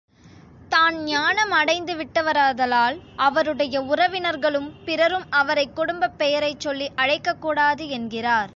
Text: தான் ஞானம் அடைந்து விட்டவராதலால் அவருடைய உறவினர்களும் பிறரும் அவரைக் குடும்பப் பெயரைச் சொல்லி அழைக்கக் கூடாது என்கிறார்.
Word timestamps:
தான் 0.69 1.03
ஞானம் 1.03 1.51
அடைந்து 1.51 1.95
விட்டவராதலால் 1.95 2.97
அவருடைய 3.15 3.81
உறவினர்களும் 3.81 4.71
பிறரும் 4.85 5.23
அவரைக் 5.29 5.75
குடும்பப் 5.75 6.17
பெயரைச் 6.17 6.59
சொல்லி 6.59 6.91
அழைக்கக் 6.95 7.41
கூடாது 7.41 7.89
என்கிறார். 7.89 8.49